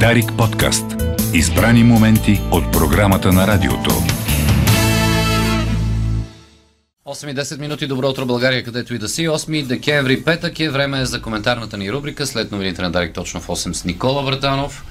[0.00, 0.84] Дарик подкаст.
[1.34, 3.90] Избрани моменти от програмата на радиото.
[7.06, 9.28] 8 и 10 минути, добро утро България, където и да си.
[9.28, 12.26] 8 декември, петък е време за коментарната ни рубрика.
[12.26, 14.84] След новините на Дарик точно в 8 с Никола Вратанов,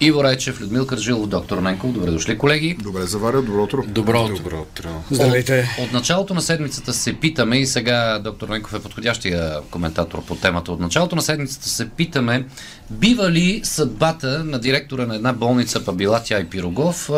[0.00, 1.92] Иво Райчев, Людмил Кържилов, доктор Ненков.
[1.92, 2.76] Добре дошли, колеги.
[2.82, 3.82] Добре заваря, добро утро.
[3.88, 4.36] Добро утро.
[4.36, 4.88] Добро утро.
[5.10, 5.76] Здравейте.
[5.78, 10.34] От, от началото на седмицата се питаме и сега доктор Ненков е подходящия коментатор по
[10.34, 10.72] темата.
[10.72, 12.46] От началото на седмицата се питаме,
[12.90, 17.10] бива ли съдбата на директора на една болница, па била тя и Пирогов,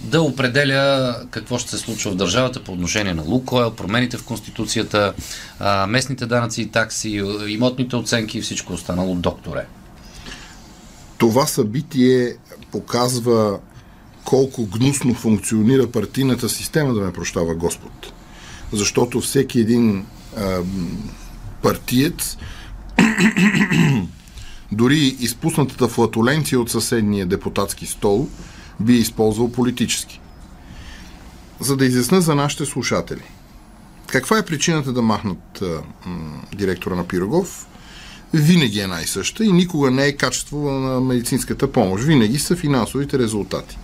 [0.00, 5.12] да определя какво ще се случва в държавата по отношение на Лукойл, промените в Конституцията,
[5.88, 9.66] местните данъци и такси, имотните оценки и всичко останало, докторе.
[11.18, 12.36] Това събитие
[12.72, 13.58] показва
[14.24, 18.12] колко гнусно функционира партийната система, да ме прощава Господ.
[18.72, 20.60] Защото всеки един а,
[21.62, 22.36] партиец,
[24.72, 28.28] дори изпуснатата флатуленция от съседния депутатски стол,
[28.80, 30.20] би използвал политически.
[31.60, 33.22] За да изясна за нашите слушатели.
[34.06, 37.66] Каква е причината да махнат а, м, директора на Пирогов?
[38.34, 42.04] Винаги е най-съща и никога не е качество на медицинската помощ.
[42.04, 43.78] Винаги са финансовите резултати.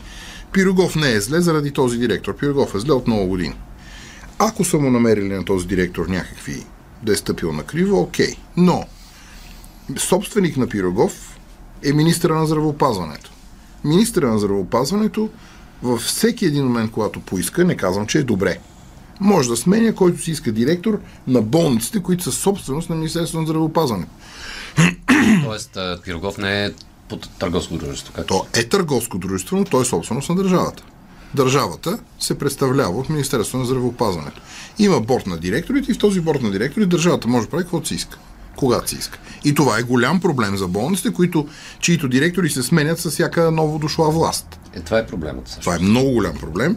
[0.53, 2.37] Пирогов не е зле заради този директор.
[2.37, 3.55] Пирогов е зле от много години.
[4.39, 6.67] Ако са му намерили на този директор някакви
[7.03, 8.37] да е стъпил на криво, окей.
[8.57, 8.85] Но
[9.97, 11.39] собственик на Пирогов
[11.85, 13.31] е министра на здравеопазването.
[13.85, 15.31] Министра на здравеопазването
[15.83, 18.59] във всеки един момент, когато поиска, не казвам, че е добре.
[19.21, 23.47] Може да сменя който си иска директор на болниците, които са собственост на Министерството на
[23.47, 24.13] здравеопазването.
[25.45, 26.71] Тоест, Пирогов не е
[27.09, 28.13] под търговско дружество.
[28.13, 30.83] Както То е търговско дружество, но то е собственост на държавата.
[31.35, 34.41] Държавата се представлява от Министерството на здравеопазването.
[34.79, 37.89] Има борт на директорите и в този борт на директори държавата може да прави каквото
[37.89, 38.19] си иска.
[38.57, 39.19] Когато си иска.
[39.45, 41.49] И това е голям проблем за болниците, които,
[41.81, 44.61] чието директори се сменят с всяка ново дошла власт.
[44.75, 45.49] Е, това е проблемът.
[45.49, 45.61] Също.
[45.61, 46.77] Това е много голям проблем.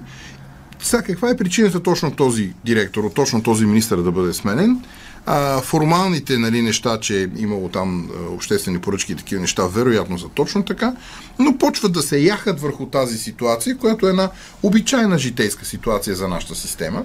[0.85, 4.81] Сега, каква е причината точно този директор, точно този министър да бъде сменен?
[5.25, 10.19] А, формалните нали, неща, че е имало там а, обществени поръчки и такива неща, вероятно
[10.19, 10.95] са точно така,
[11.39, 14.29] но почват да се яхат върху тази ситуация, която е една
[14.63, 17.03] обичайна житейска ситуация за нашата система.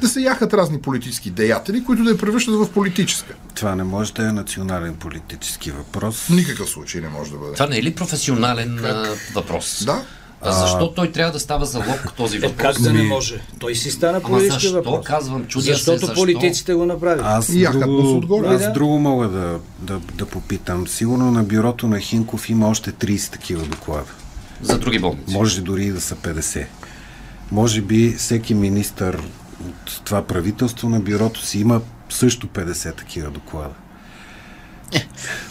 [0.00, 3.34] Да се яхат разни политически деятели, които да я превръщат в политическа.
[3.54, 6.16] Това не може да е национален политически въпрос.
[6.16, 7.52] В никакъв случай не може да бъде.
[7.52, 9.82] Това не е ли професионален а, въпрос?
[9.86, 10.02] Да.
[10.44, 12.56] А защо той трябва да става залог този Е, въпрос?
[12.74, 13.40] как да не може?
[13.58, 15.06] Той си стана Ами- политически защо въпрос.
[15.06, 16.14] казвам, чудя се, Защото защо?
[16.16, 17.28] политиците го направиха.
[17.28, 18.46] Аз, И се друго, отгоре.
[18.46, 18.72] аз Да.
[18.72, 20.88] друго мога да, да, да попитам.
[20.88, 24.10] Сигурно на бюрото на Хинков има още 30 такива доклада.
[24.62, 25.34] За други болници.
[25.34, 26.66] Може дори и да са 50.
[27.50, 29.18] Може би всеки министър
[29.60, 31.80] от това правителство на бюрото си има
[32.10, 33.74] също 50 такива доклада.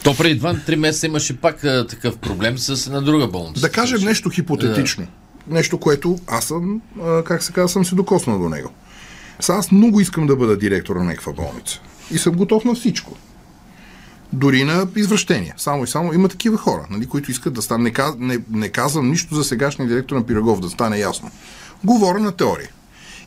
[0.03, 3.61] То преди 2-3 месеца имаше пак а, такъв проблем с една друга болница.
[3.61, 5.07] Да кажем нещо хипотетично.
[5.47, 8.69] Нещо, което аз съм, а, как се казва, съм се докоснал до него.
[9.39, 11.81] Сега аз много искам да бъда директор на някаква болница.
[12.11, 13.17] И съм готов на всичко.
[14.33, 15.53] Дори на извращения.
[15.57, 17.83] Само и само има такива хора, нали, които искат да стане.
[17.83, 21.31] Не, каз- не, не казвам нищо за сегашния директор на Пирогов, да стане ясно.
[21.83, 22.69] Говоря на теория.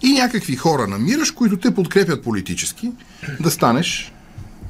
[0.03, 2.93] И някакви хора намираш, които те подкрепят политически,
[3.41, 4.13] да станеш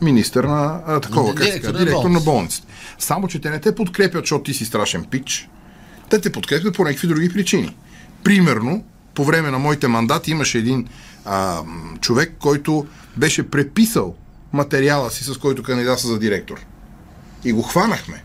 [0.03, 2.31] министър на а, такова, как Директор казва, на директор на болница.
[2.31, 2.67] болниците.
[2.99, 5.49] Само, че те не те подкрепят, защото ти си страшен пич.
[6.11, 7.77] Те те подкрепят по някакви други причини.
[8.25, 8.85] Примерно,
[9.15, 10.89] по време на моите мандати имаше един
[11.25, 11.63] а,
[12.01, 14.15] човек, който беше преписал
[14.53, 16.61] материала си, с който кандидата за директор.
[17.45, 18.23] И го хванахме.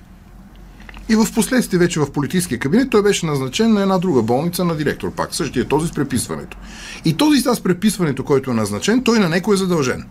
[1.09, 4.75] И в последствие вече в политическия кабинет той беше назначен на една друга болница на
[4.75, 5.35] директор пак.
[5.35, 6.57] Същия този с преписването.
[7.05, 10.05] И този с преписването, който е назначен, той на някой е задължен.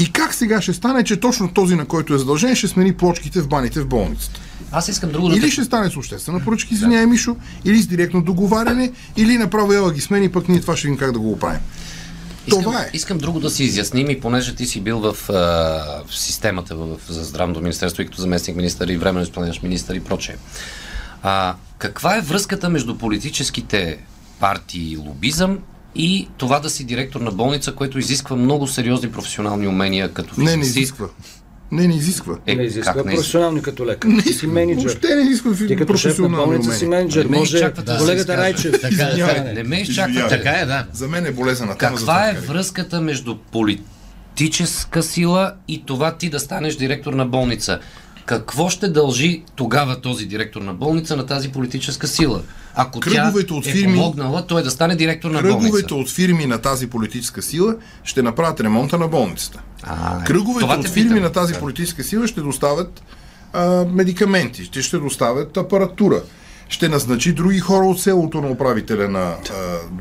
[0.00, 3.40] И как сега ще стане, че точно този, на който е задължен, ще смени плочките
[3.40, 4.40] в баните в болницата?
[4.72, 8.22] Аз искам друго да Или ще стане с обществена поръчка, извиняй, Мишо, или с директно
[8.22, 11.60] договаряне, или направо ела ги смени, пък ние това ще видим как да го оправим.
[12.46, 12.90] Искам, Това е.
[12.92, 15.32] Искам друго да си изясним и понеже ти си бил в, а,
[16.08, 20.00] в системата в, за здравното министерство и като заместник министър и временно изпълняваш министър и
[20.00, 20.36] прочее.
[21.22, 23.98] А, каква е връзката между политическите
[24.40, 25.58] партии и лобизъм
[25.94, 30.44] и това да си директор на болница, което изисква много сериозни професионални умения като Не,
[30.44, 30.76] не финансист?
[30.76, 31.06] изисква.
[31.72, 32.38] Не, не изисква.
[32.46, 34.08] Е, не изисква как не професионални като лекар.
[34.08, 34.88] Не Ти си менеджер.
[34.88, 37.24] Въобще не изисква Ти като шеф на болница си менеджер.
[37.24, 38.36] Не Може да се колегата.
[38.36, 38.72] Райчев.
[38.72, 39.54] Така, така, Извинявай.
[39.54, 39.80] Не ме.
[39.80, 40.28] Извинявай.
[40.28, 40.86] Така е, да.
[40.92, 41.96] За мен е болезнена тема.
[41.96, 47.78] Каква е връзката между политическа сила и това ти да станеш директор на болница?
[48.26, 52.42] Какво ще дължи тогава този директор на болница на тази политическа сила?
[52.74, 55.58] Ако Кръговете тя от е фирми- помогнала, той да стане директор на болница.
[55.60, 57.74] Кръговете от фирми на тази политическа сила
[58.04, 59.60] ще направят ремонта на болницата.
[59.82, 61.22] А, Кръговете от фирми питам.
[61.22, 63.02] на тази политическа сила ще доставят
[63.52, 66.22] а, медикаменти, ще, ще доставят апаратура,
[66.68, 69.36] ще назначи други хора от селото на управителя на а,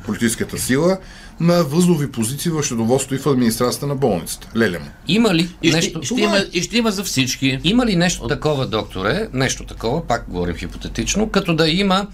[0.06, 0.98] политическата сила
[1.40, 4.48] на възлови позиции в щедоводството и в администрацията на болницата.
[4.58, 4.86] Леля му.
[5.08, 6.00] Има ли И ще, нещо...
[6.00, 7.60] и ще, има, и ще има за всички.
[7.64, 12.08] Има ли нещо такова, докторе, нещо такова, пак говорим хипотетично, като да има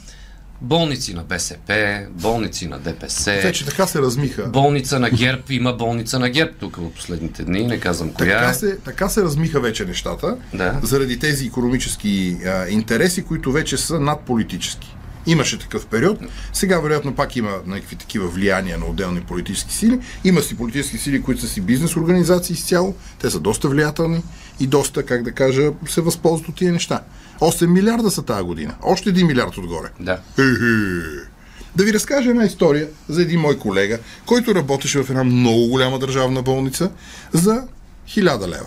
[0.62, 4.44] болници на БСП, болници на ДПС, Вече така се размиха.
[4.44, 8.54] болница на ГЕРБ, има болница на ГЕРБ тук в последните дни, не казвам коя Така
[8.54, 10.80] се, така се размиха вече нещата, Да.
[10.84, 14.96] заради тези економически а, интереси, които вече са надполитически.
[15.28, 16.20] Имаше такъв период.
[16.54, 20.00] Сега, вероятно, пак има някакви такива влияния на отделни политически сили.
[20.24, 22.96] Има си политически сили, които са си бизнес организации изцяло.
[23.22, 24.24] Те са доста влиятелни
[24.60, 27.02] и доста, как да кажа, се възползват от тия неща.
[27.40, 28.76] 8 милиарда са тази година.
[28.84, 29.90] Още 1 милиард отгоре.
[30.00, 30.20] Да.
[30.36, 31.36] Хе-хе.
[31.76, 36.00] Да ви разкажа една история за един мой колега, който работеше в една много голяма
[36.00, 36.92] държавна болница
[37.34, 37.64] за
[38.10, 38.66] 1000 лева.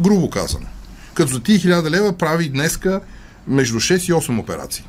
[0.00, 0.66] Грубо казано.
[1.14, 3.00] Като за тия 1000 лева прави днеска
[3.48, 4.84] между 6 и 8 операции.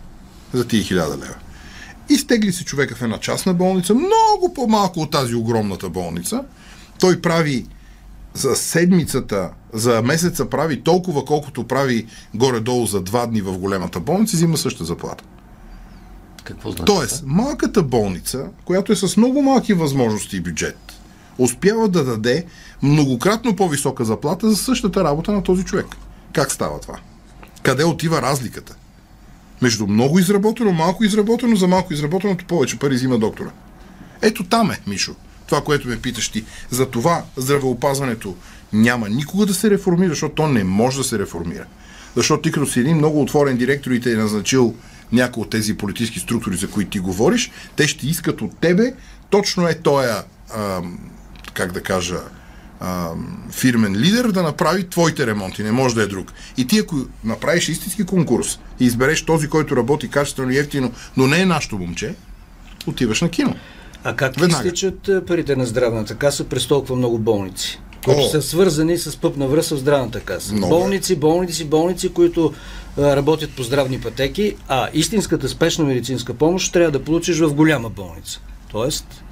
[0.53, 1.35] За тия 1000 лева.
[2.09, 6.43] Изтегли се човека в една частна болница, много по-малко от тази огромната болница.
[6.99, 7.65] Той прави
[8.33, 14.35] за седмицата, за месеца прави толкова, колкото прави горе-долу за два дни в големата болница,
[14.35, 15.23] и взима същата заплата.
[16.43, 16.85] Какво значи?
[16.85, 20.77] Тоест, малката болница, която е с много малки възможности и бюджет,
[21.37, 22.45] успява да даде
[22.81, 25.87] многократно по-висока заплата за същата работа на този човек.
[26.33, 26.99] Как става това?
[27.61, 28.75] Къде отива разликата?
[29.63, 33.49] Между много изработено, малко изработено, за малко изработеното повече пари взима доктора.
[34.21, 35.15] Ето там е, Мишо.
[35.45, 36.45] Това, което ме питаш ти.
[36.69, 38.35] За това здравеопазването
[38.73, 41.65] няма никога да се реформира, защото то не може да се реформира.
[42.15, 44.75] Защото ти като си един много отворен директор и те е назначил
[45.11, 48.93] някои от тези политически структури, за които ти говориш, те ще искат от тебе
[49.29, 50.23] точно е тоя,
[50.55, 50.99] ам,
[51.53, 52.19] как да кажа,
[52.83, 55.63] ам, фирмен лидер да направи твоите ремонти.
[55.63, 56.33] Не може да е друг.
[56.57, 61.27] И ти ако направиш истински конкурс и избереш този, който работи качествено и ефтино, но
[61.27, 62.15] не е нашето момче,
[62.87, 63.55] отиваш на кино.
[64.03, 64.67] А как Веднага.
[64.67, 67.79] изтичат а, парите на здравната каса през толкова много болници?
[68.05, 68.29] Които О!
[68.29, 70.53] са свързани с пъпна връзка в здравната каса.
[70.53, 70.79] Много е.
[70.79, 72.53] болници, болници, болници, които
[72.97, 77.89] а, работят по здравни пътеки, а истинската спешна медицинска помощ трябва да получиш в голяма
[77.89, 78.39] болница.
[78.71, 79.23] Тоест,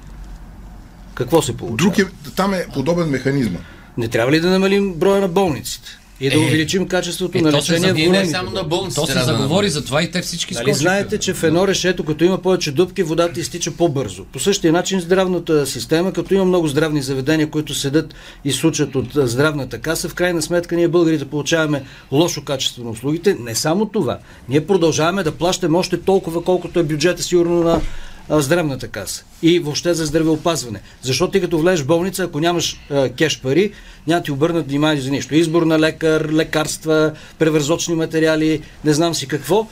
[1.14, 1.76] какво се получава?
[1.76, 2.04] Друг е,
[2.36, 3.58] там е подобен механизма.
[3.98, 5.98] Не трябва ли да намалим броя на болниците?
[6.20, 8.68] И да Е, увеличим качеството е, на лечение в големите само на болници?
[8.68, 9.00] болниците.
[9.00, 10.78] То се заговори за това и те всички Нали скочиха.
[10.78, 14.24] знаете, че в едно решето, като има повече дупки, водата изтича по-бързо.
[14.24, 18.14] По същия начин здравната система, като има много здравни заведения, които седат
[18.44, 21.82] и сучат от здравната каса, в крайна сметка ние българите получаваме
[22.12, 23.36] лошо качество на услугите.
[23.40, 24.18] Не само това.
[24.48, 27.80] Ние продължаваме да плащаме още толкова, колкото е бюджета сигурно на
[28.40, 30.80] здравната каса и въобще за здравеопазване.
[31.02, 33.72] Защото ти като влезеш в болница, ако нямаш а, кеш пари,
[34.06, 35.34] няма ти обърнат внимание за нищо.
[35.34, 39.66] Избор на лекар, лекарства, превързочни материали, не знам си какво.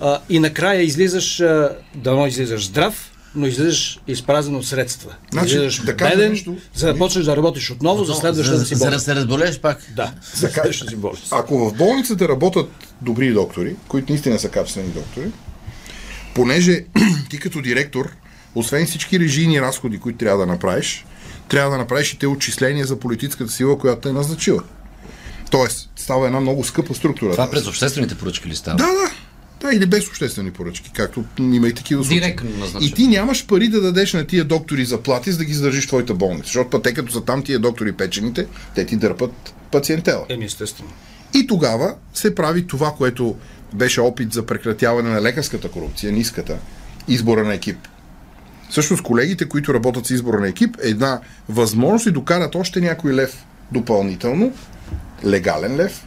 [0.00, 5.14] А, и накрая излизаш, а, дано излизаш здрав, но излизаш изпразен от средства.
[5.32, 6.56] Значи, излизаш да беден, нещо.
[6.74, 9.04] за да почнеш да работиш отново за следващата за, си за да болница.
[9.04, 9.78] се разболееш пак.
[9.96, 10.50] Да, за е.
[10.50, 11.28] следващата си болница.
[11.30, 12.68] Ако в болницата работят
[13.02, 15.26] добри доктори, които наистина са качествени доктори,
[16.34, 16.84] понеже
[17.30, 18.12] ти като директор,
[18.54, 21.04] освен всички режийни разходи, които трябва да направиш,
[21.48, 24.62] трябва да направиш и те отчисления за политическата сила, която е назначила.
[25.50, 27.32] Тоест, става една много скъпа структура.
[27.32, 27.56] Това тази.
[27.56, 28.76] през обществените поръчки ли става?
[28.76, 29.10] Да, да.
[29.62, 32.20] Да, или без обществени поръчки, както има и такива случаи.
[32.20, 32.86] Директно назначено.
[32.86, 36.14] И ти нямаш пари да дадеш на тия доктори заплати, за да ги задържиш твоята
[36.14, 36.46] болница.
[36.46, 40.26] Защото пък те като са там тия доктори печените, те ти дърпат пациентела.
[40.28, 40.90] Еми, естествено.
[41.34, 43.36] И тогава се прави това, което
[43.74, 46.58] беше опит за прекратяване на лекарската корупция, ниската,
[47.08, 47.88] избора на екип.
[48.70, 53.14] Всъщност колегите, които работят с избора на екип, е една възможност и докарат още някой
[53.14, 54.52] лев допълнително,
[55.24, 56.06] легален лев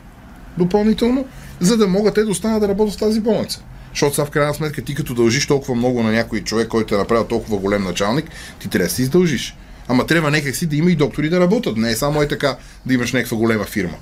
[0.58, 1.26] допълнително,
[1.60, 3.62] за да могат те да останат да работят в тази болница.
[3.90, 6.98] Защото сега в крайна сметка ти като дължиш толкова много на някой човек, който е
[6.98, 8.26] направил толкова голем началник,
[8.60, 9.58] ти трябва да си издължиш.
[9.88, 11.78] Ама трябва някак си да има и доктори да работят.
[11.78, 13.98] Не е само е така да имаш някаква голема фирма.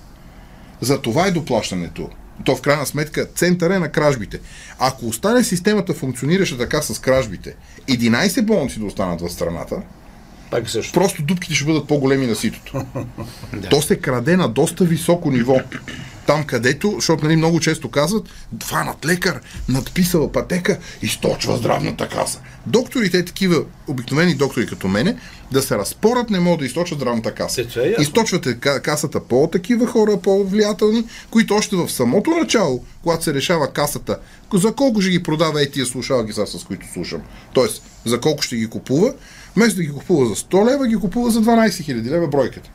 [0.82, 2.10] За това е доплащането.
[2.46, 4.40] То в крайна сметка център е на кражбите.
[4.80, 7.56] Ако остане системата функционираща така с кражбите,
[7.90, 9.82] 11 болници да останат в страната,
[10.52, 10.94] Пак също.
[10.94, 12.86] просто дупките ще бъдат по-големи на ситото.
[13.70, 15.60] То се краде на доста високо ниво.
[16.28, 18.30] Там където, защото нали, много често казват,
[18.64, 22.40] фанат лекар, надписал пътека, източва здравната каса.
[22.66, 25.18] Докторите, такива обикновени доктори като мене,
[25.52, 27.62] да се разпорят не могат да източат здравната каса.
[27.62, 27.96] Е, е.
[28.00, 34.18] Източвате ка- касата по-такива хора, по-влиятелни, които още в самото начало, когато се решава касата,
[34.54, 37.22] за колко ще ги продава е тия слушалки, сега, с които слушам.
[37.54, 39.14] Тоест, за колко ще ги купува,
[39.56, 42.70] вместо да ги купува за 100 лева, ги купува за 12 000 лева бройката.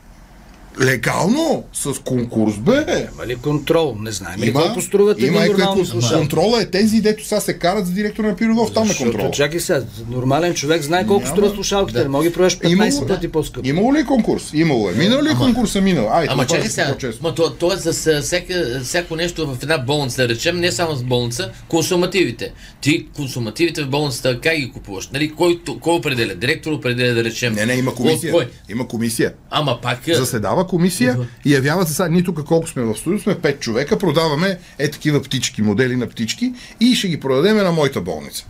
[0.81, 2.85] Легално, с конкурс, бе.
[3.13, 3.95] Има ли контрол?
[3.99, 6.19] Не знаем ли колко струват един има и нормални какво- слушатели?
[6.19, 9.31] Контрола е тези, дето сега се карат с директора на Пирогов, там е контрол.
[9.31, 11.31] чакай сега, нормален човек знае колко Няма.
[11.31, 13.67] струват слушалките, не мога да ги провеш 15 Имало- пъти по-скъпо.
[13.67, 14.49] Имало ли е конкурс?
[14.53, 14.93] Имало е.
[14.93, 15.81] Минал ли е конкурса?
[15.81, 16.09] Минал.
[16.11, 19.77] Ай, Ама чакай е сега, ма то, то е с всяка, всяко нещо в една
[19.77, 22.51] болница, да речем, не само с болница, консумативите.
[22.81, 25.09] Ти консумативите в болницата как ги купуваш?
[25.09, 26.35] Нали, кой, кой определя?
[26.35, 27.53] Директор определя, да речем.
[27.53, 28.33] Не, не, има комисия.
[28.33, 28.47] Кой?
[28.69, 29.33] Има комисия.
[29.49, 30.07] Ама пак...
[30.07, 33.59] е, Заседава комисия и явяват се сега, ние тук колко сме в студио, сме 5
[33.59, 38.45] човека, продаваме е такива птички, модели на птички и ще ги продадем на моята болница.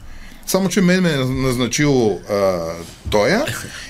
[0.50, 2.58] Само, че мен ме е назначил а,
[3.10, 3.46] тоя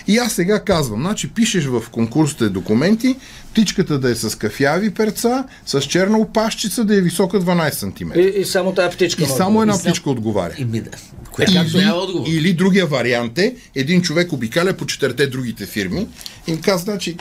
[0.07, 3.15] и аз сега казвам, значи пишеш в конкурсите документи,
[3.51, 8.19] птичката да е с кафяви перца, с черна опашчица, да е висока 12 см.
[8.19, 9.23] И, и само тази птичка.
[9.23, 10.53] И само една И птичка отговаря.
[10.57, 10.89] Ими да.
[11.31, 12.27] Кое както Или, няма отговор.
[12.29, 16.07] или другия вариант е, един човек обикаля по четирите другите фирми
[16.47, 17.17] и им казва, значи,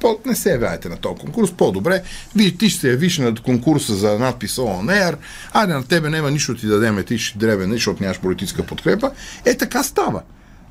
[0.00, 2.02] по, не се явявайте на този конкурс, по-добре.
[2.36, 5.16] Вие ти ще се явиш на конкурса за надпис On Air,
[5.52, 9.10] айде на тебе няма нищо ти дадеме, ти ще дребен, защото нямаш политическа подкрепа.
[9.44, 10.22] Е, така става.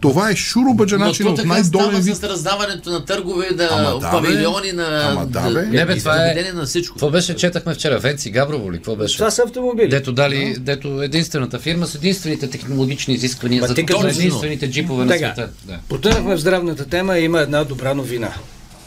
[0.02, 2.16] Това е шурубаджа Но начин от най-долен става вид.
[2.16, 4.12] с раздаването на търгове, Ама да, бе.
[4.12, 5.10] павилиони, на...
[5.12, 5.66] Ама да, бе.
[5.66, 6.96] Не, бе, това е- на всичко.
[6.96, 8.00] Какво беше, четахме вчера?
[8.00, 8.76] Венци Габрово ли?
[8.76, 9.18] Какво беше?
[9.18, 9.90] Това са автомобили.
[9.90, 14.08] Дето дали, дето единствената фирма с единствените технологични изисквания Ма за точно.
[14.08, 15.50] единствените джипове на света.
[15.64, 15.80] Да.
[15.90, 18.34] потънахме в здравната тема и има една добра новина.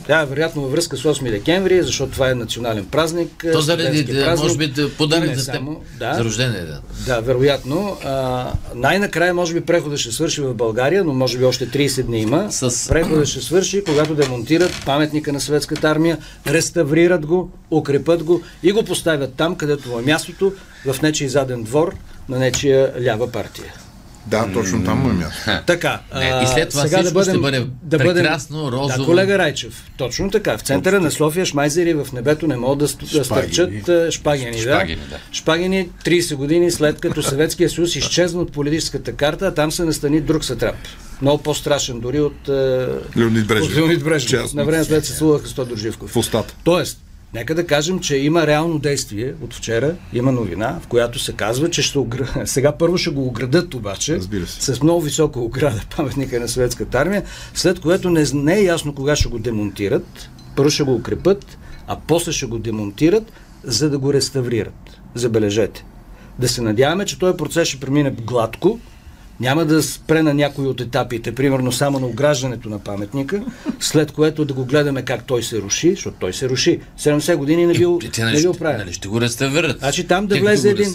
[0.09, 3.45] Е вероятно във връзка с 8 декември, защото това е национален празник.
[3.53, 4.45] То заради, да, празник.
[4.45, 5.55] може би, да подарък за теб.
[5.55, 6.15] само, да.
[6.15, 6.81] За рождение, да.
[7.07, 7.97] Да, вероятно.
[8.05, 12.21] А, най-накрая, може би, прехода ще свърши в България, но може би още 30 дни
[12.21, 12.53] има.
[12.53, 18.73] С- Прехода ще свърши, когато демонтират паметника на съветската армия, реставрират го, укрепят го и
[18.73, 20.53] го поставят там, където е мястото,
[20.87, 21.95] в нечий заден двор
[22.29, 23.73] на нечия лява партия.
[24.27, 25.51] Да, точно там му е място.
[25.67, 26.01] Така.
[26.15, 28.99] Не, и след това сега всичко ще бъде прекрасно, розово.
[28.99, 29.85] Да, колега Райчев.
[29.97, 30.59] Точно така.
[30.59, 34.65] В центъра на София шмайзери в небето не могат да, да стърчат а, шпагини.
[34.65, 34.85] Да.
[35.11, 35.19] Да.
[35.33, 40.21] Шпагини 30 години след като Съветския съюз изчезна от политическата карта, а там се настани
[40.21, 40.77] друг сатрап.
[41.23, 42.49] Много по-страшен дори от,
[43.17, 44.21] Леонид от.
[44.29, 44.57] Честно.
[44.59, 46.11] На време след се слуваха с Тодор Живков.
[46.11, 46.55] В устата.
[46.65, 46.99] Тоест,
[47.35, 51.71] нека да кажем, че има реално действие от вчера, има новина, в която се казва,
[51.71, 52.33] че ще огр...
[52.45, 57.23] сега първо ще го оградат обаче, с много висока ограда паметника на съветската армия,
[57.55, 61.99] след което не, не е ясно кога ще го демонтират, първо ще го укрепят, а
[62.07, 63.33] после ще го демонтират,
[63.65, 65.01] за да го реставрират.
[65.15, 65.85] Забележете.
[66.39, 68.79] Да се надяваме, че този процес ще премине гладко,
[69.41, 73.43] няма да спре на някои от етапите, примерно само на ограждането на паметника,
[73.81, 76.81] след което да го гледаме как той се руши, защото той се руши.
[76.99, 78.79] 70 години не бил, И не нали, бил ще- правен.
[78.79, 79.79] нали, ще го реставрират.
[79.79, 80.95] Значи там да Те влезе един.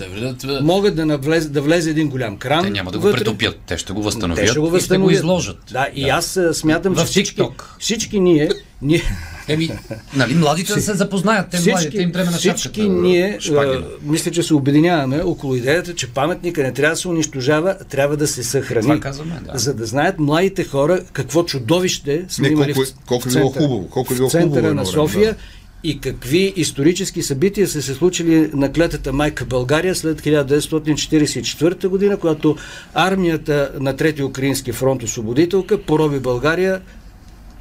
[0.61, 2.63] Могат да, навлезе, да влезе един голям кран.
[2.63, 3.17] Те няма да го вътре.
[3.17, 5.13] претопят, те ще го възстановят Те ще го и ще го възстановят.
[5.13, 5.57] изложат.
[5.71, 7.63] Да, и аз смятам, че всички, TikTok.
[7.79, 8.49] всички ние,
[8.81, 9.01] ние
[9.49, 9.69] Еми,
[10.15, 12.87] нали, младите да се запознаят, те младите им треме на всички шапката.
[12.89, 13.73] ние, Шпагина.
[13.75, 18.17] а, мисля, че се обединяваме около идеята, че паметника не трябва да се унищожава, трябва
[18.17, 18.81] да се съхрани.
[18.81, 19.59] Това казваме, да.
[19.59, 23.31] За да знаят младите хора какво чудовище сме Не, имали колко е- в, колко е
[23.31, 25.37] в било центъра- хубаво, колко е било в центъра хубаво на време, София да.
[25.83, 32.55] и какви исторически събития са се случили на клетата майка България след 1944 година, когато
[32.93, 36.81] армията на Трети Украински фронт освободителка пороби България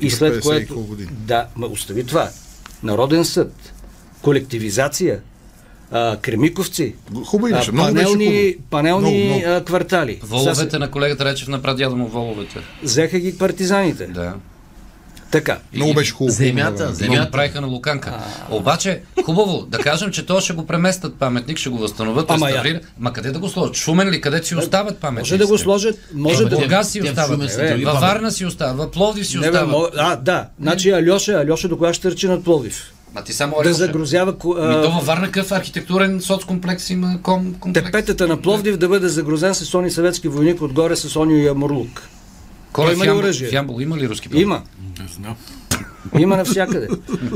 [0.01, 0.75] и след 50 и което...
[0.77, 1.09] години.
[1.13, 2.31] Да, ма остави това.
[2.83, 3.53] Народен съд,
[4.23, 5.21] колективизация,
[5.91, 8.69] а, кремиковци, Хубаво а, беше, много беше панелни, хубаво.
[8.71, 9.43] панелни Много, много.
[9.49, 10.13] а, квартали.
[10.15, 12.59] Сега Воловете се- на колегата Речев на прадядо му воловете.
[12.83, 14.07] Взеха ги партизаните.
[14.07, 14.35] Да.
[15.31, 15.59] Така.
[15.75, 16.33] Много беше хубаво.
[16.33, 17.31] Земята, Много земята.
[17.31, 18.13] правиха на Луканка.
[18.51, 22.55] Обаче, хубаво, да кажем, че то ще го преместят паметник, ще го възстановят, Ама я.
[22.55, 22.83] реставрират.
[22.99, 23.77] Ма къде да го сложат?
[23.77, 24.21] Шумен ли?
[24.21, 25.35] Къде си остават паметниците?
[25.35, 26.57] Може да го сложат, може В да...
[26.57, 27.41] Бургас си остават,
[27.85, 29.71] във Варна си остават, в Пловдив си остават.
[29.71, 30.47] мо- а, да.
[30.61, 32.93] Значи Алеша, Алеша до кога ще търчи над Пловдив?
[33.15, 33.75] Ма ти само Да Алеша.
[33.75, 37.87] загрозява ко- Ми а, то във Варна какъв архитектурен соцкомплекс има ком, комплекс.
[37.87, 42.03] тепетата на Пловдив да бъде загрозен с они съветски войник отгоре с они Ямурлук.
[42.77, 43.49] Кой има ли оръжие?
[43.49, 44.43] В Ямбол има ли руски паметник?
[44.43, 44.63] Има.
[45.01, 45.37] Не знам.
[46.19, 46.89] Има навсякъде.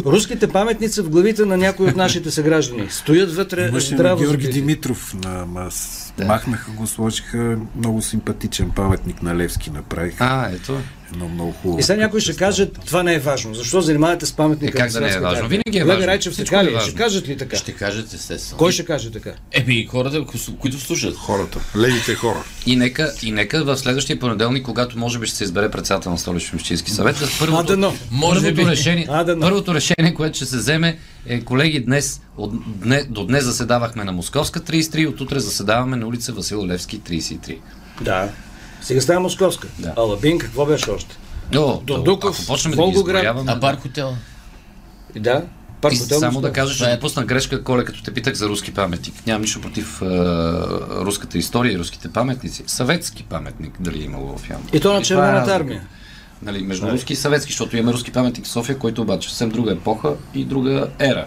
[0.06, 2.86] Руските паметници в главите на някои от нашите съграждани.
[2.90, 4.48] Стоят вътре Имаше на здраво Георги.
[4.48, 5.14] Димитров.
[5.14, 5.68] На, ма,
[6.12, 7.38] с- Махнаха го, сложиха
[7.76, 10.16] много симпатичен паметник на Левски направиха.
[10.20, 10.78] А, ето.
[11.12, 11.78] Едно много хубаво.
[11.78, 13.54] И сега някой ще каже, това не е важно.
[13.54, 14.78] Защо занимавате с паметника?
[14.78, 15.48] Е, как да не е важно?
[15.48, 16.06] Винаги е важно.
[16.06, 16.70] Райчев, така е ли?
[16.70, 16.88] важно.
[16.88, 17.56] Ще кажат ли така?
[17.56, 18.58] Ще кажат естествено.
[18.58, 19.30] Кой ще каже така?
[19.52, 21.16] Еми, и хората, ко- които слушат.
[21.16, 22.44] Хората, левите хора.
[22.66, 26.18] И нека, и нека в следващия понеделник, когато може би ще се избере председател на
[26.18, 27.94] столично общински съвет, да А, първото, дано.
[28.10, 28.70] Може първото, би.
[28.70, 29.40] решение, А, дано.
[29.40, 34.12] първото решение, което ще се вземе е, колеги, днес, от, дне, до днес заседавахме на
[34.12, 37.58] Московска 33, от утре заседаваме на улица Васил Левски 33.
[38.00, 38.28] Да.
[38.82, 39.68] Сега става Московска.
[39.78, 39.92] Да.
[39.96, 41.16] А Лабин какво беше още?
[41.56, 43.06] О, Дондуков, ако почнем да ги Волгоград.
[43.16, 44.16] изброяваме, А бар хотел?
[45.16, 45.44] Да,
[45.80, 46.48] парк хотел само Москва.
[46.48, 49.26] да кажа, Това ще е- допусна грешка, Коле, като те питах за руски паметник.
[49.26, 50.06] Нямам нищо против е,
[50.96, 52.64] руската история и руските паметници.
[52.66, 54.68] Съветски паметник дали е имало в Ямбол.
[54.72, 55.82] И то на е Червената армия.
[56.42, 59.72] Нали, между руски и съветски, защото имаме руски паметник в София, който обаче съвсем друга
[59.72, 61.26] епоха и друга ера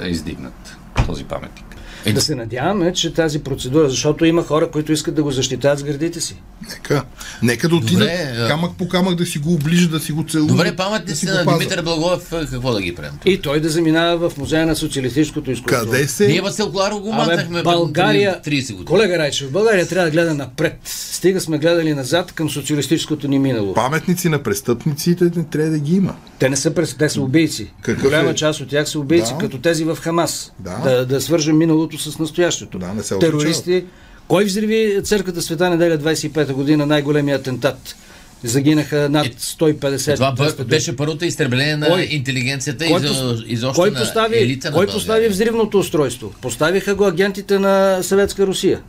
[0.00, 1.67] е издигнат този паметник.
[2.14, 5.82] Да се надяваме, че тази процедура, защото има хора, които искат да го защитават с
[5.84, 6.36] гърдите си.
[6.70, 7.04] Нека,
[7.42, 8.08] нека да отидат
[8.48, 10.56] камък по камък да си го оближат, да си го целуват.
[10.56, 11.58] Добре, да паметниците си го на.
[11.58, 13.18] Димитър Благоев, е, какво да ги правим?
[13.24, 15.84] И той да заминава в музея на социалистическото изкуство.
[15.84, 16.26] Къде се?
[16.26, 18.84] Ние Васил Коларов го махнахме България, 30 години.
[18.84, 20.78] колега Райчев, България трябва да гледа напред.
[20.84, 23.74] Стига сме гледали назад към социалистическото ни минало.
[23.74, 26.14] Паметници на престъпниците не трябва да ги има.
[26.38, 27.70] Те не са през, те са убийци.
[27.82, 28.34] Какъв Голяма е?
[28.34, 29.38] част от тях са убийци, Да.
[29.38, 30.52] като тези в Хамас.
[30.58, 30.78] Да.
[30.84, 32.78] Да, да свържем миналото с настоящето.
[32.78, 33.84] Да, не се Терористи.
[34.28, 37.96] Кой взриви църквата Света неделя 25-та година, най-големия атентат?
[38.44, 40.64] Загинаха над 150 Това бе- 200 души.
[40.64, 42.08] беше първото изтребление на Кой?
[42.10, 44.94] интелигенцията и Кой, за- пос- изобщо кой на постави, елита на кой България.
[44.94, 46.32] постави взривното устройство?
[46.42, 48.80] Поставиха го агентите на Съветска Русия.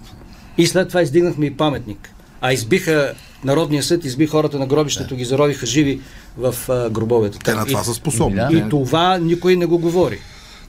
[0.58, 2.10] И след това издигнахме и паметник.
[2.42, 3.14] А избиха
[3.44, 6.02] Народния съд, изби хората на гробището, ги заровиха живи
[6.38, 7.38] в а, гробовете.
[7.40, 8.36] Те на това и, са способни.
[8.36, 8.50] Да.
[8.54, 10.20] и това никой не го говори.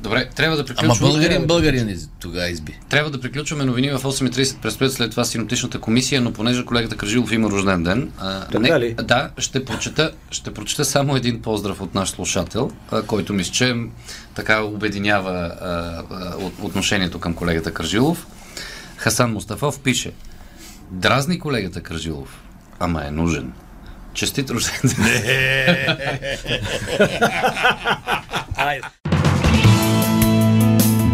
[0.00, 1.12] Добре, трябва да Ама приключваме.
[1.12, 2.78] българин, българин из- тогава изби.
[2.88, 4.58] Трябва да приключваме новини в 8.30.
[4.58, 8.94] Предстоят след това синоптичната комисия, но понеже колегата Кръжилов има рожден ден, а, Така ли?
[8.94, 13.74] да, ще прочета, ще прочета само един поздрав от наш слушател, а, който мисля, че
[14.34, 15.30] така обединява
[15.60, 15.66] а,
[16.10, 18.26] а, от- отношението към колегата Кръжилов.
[18.96, 20.12] Хасан Мустафов пише
[20.90, 22.40] Дразни колегата Кръжилов,
[22.78, 23.52] ама е нужен.
[24.14, 25.96] Честит рожден ден.